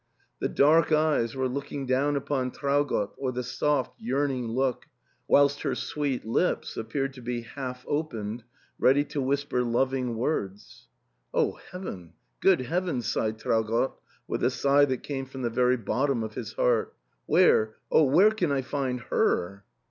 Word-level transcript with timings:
The 0.39 0.49
dark 0.49 0.91
eyes 0.91 1.35
were 1.35 1.47
looking 1.47 1.85
down 1.85 2.15
upon 2.15 2.49
Traugott 2.49 3.21
with 3.21 3.37
a 3.37 3.43
soft 3.43 3.93
yearning 4.01 4.47
look, 4.47 4.87
whilst 5.27 5.61
her 5.61 5.75
sweet 5.75 6.25
lips 6.25 6.75
appeared 6.75 7.13
to 7.13 7.21
be 7.21 7.41
half 7.41 7.85
opened 7.87 8.43
ready 8.79 9.03
to 9.03 9.21
whisper 9.21 9.61
loving 9.61 10.15
words. 10.17 10.87
"O 11.35 11.51
heaven! 11.71 12.13
Good 12.39 12.61
heaven!" 12.61 13.01
sighed 13.03 13.37
Traugott 13.37 13.91
with 14.27 14.43
a 14.43 14.49
sigh 14.49 14.85
that 14.85 15.03
came 15.03 15.27
from 15.27 15.43
the 15.43 15.51
very 15.51 15.77
bottom 15.77 16.23
of 16.23 16.33
his 16.33 16.53
heart; 16.53 16.95
"where— 17.27 17.75
oh! 17.91 18.05
where 18.05 18.31
can 18.31 18.51
I 18.51 18.63
find 18.63 19.01
her?" 19.11 19.65